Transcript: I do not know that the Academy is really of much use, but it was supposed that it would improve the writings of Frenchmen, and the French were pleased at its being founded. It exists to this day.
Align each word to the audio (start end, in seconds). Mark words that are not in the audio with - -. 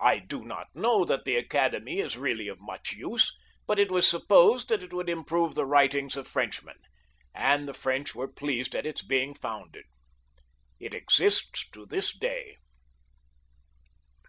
I 0.00 0.18
do 0.18 0.44
not 0.44 0.74
know 0.74 1.04
that 1.04 1.24
the 1.24 1.36
Academy 1.36 2.00
is 2.00 2.16
really 2.16 2.48
of 2.48 2.58
much 2.58 2.94
use, 2.94 3.32
but 3.64 3.78
it 3.78 3.92
was 3.92 4.08
supposed 4.08 4.68
that 4.70 4.82
it 4.82 4.92
would 4.92 5.08
improve 5.08 5.54
the 5.54 5.64
writings 5.64 6.16
of 6.16 6.26
Frenchmen, 6.26 6.78
and 7.32 7.68
the 7.68 7.72
French 7.72 8.12
were 8.12 8.26
pleased 8.26 8.74
at 8.74 8.86
its 8.86 9.02
being 9.04 9.34
founded. 9.34 9.84
It 10.80 10.94
exists 10.94 11.64
to 11.74 11.86
this 11.86 12.12
day. 12.12 12.56